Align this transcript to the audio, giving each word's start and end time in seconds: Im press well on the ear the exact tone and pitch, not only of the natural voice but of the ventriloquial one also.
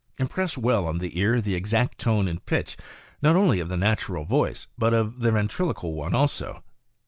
Im 0.17 0.27
press 0.27 0.57
well 0.57 0.87
on 0.87 0.97
the 0.97 1.19
ear 1.19 1.39
the 1.39 1.53
exact 1.53 1.99
tone 1.99 2.27
and 2.27 2.43
pitch, 2.43 2.75
not 3.21 3.35
only 3.35 3.59
of 3.59 3.69
the 3.69 3.77
natural 3.77 4.23
voice 4.25 4.65
but 4.75 4.95
of 4.95 5.19
the 5.19 5.31
ventriloquial 5.31 5.93
one 5.93 6.15
also. 6.15 6.63